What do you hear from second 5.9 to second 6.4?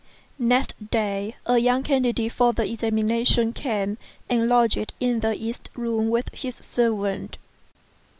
with